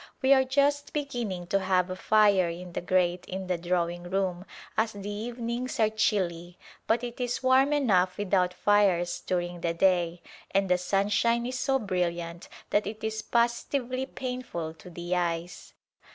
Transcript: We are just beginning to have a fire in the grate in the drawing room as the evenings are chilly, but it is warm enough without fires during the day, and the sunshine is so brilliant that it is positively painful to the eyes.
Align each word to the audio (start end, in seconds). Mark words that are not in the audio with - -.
We 0.23 0.33
are 0.33 0.43
just 0.43 0.93
beginning 0.93 1.45
to 1.49 1.59
have 1.59 1.91
a 1.91 1.95
fire 1.95 2.49
in 2.49 2.73
the 2.73 2.81
grate 2.81 3.23
in 3.27 3.45
the 3.45 3.59
drawing 3.59 4.05
room 4.09 4.45
as 4.75 4.93
the 4.93 5.11
evenings 5.11 5.79
are 5.79 5.91
chilly, 5.91 6.57
but 6.87 7.03
it 7.03 7.21
is 7.21 7.43
warm 7.43 7.71
enough 7.71 8.17
without 8.17 8.51
fires 8.51 9.19
during 9.21 9.61
the 9.61 9.75
day, 9.75 10.23
and 10.49 10.69
the 10.71 10.79
sunshine 10.79 11.45
is 11.45 11.59
so 11.59 11.77
brilliant 11.77 12.49
that 12.71 12.87
it 12.87 13.03
is 13.03 13.21
positively 13.21 14.07
painful 14.07 14.73
to 14.73 14.89
the 14.89 15.15
eyes. 15.15 15.73